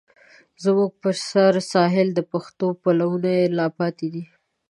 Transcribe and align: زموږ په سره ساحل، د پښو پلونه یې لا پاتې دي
زموږ 0.63 0.91
په 1.01 1.09
سره 1.29 1.59
ساحل، 1.71 2.07
د 2.13 2.19
پښو 2.31 2.67
پلونه 2.81 3.29
یې 3.37 3.45
لا 3.57 3.67
پاتې 3.77 4.07
دي 4.13 4.23